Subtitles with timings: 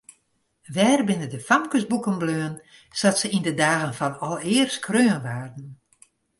[0.75, 2.55] Wêr binne de famkesboeken bleaun
[2.99, 5.69] sa't se yn de dagen fan alear skreaun waarden?